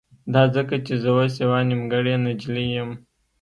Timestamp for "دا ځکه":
0.33-0.75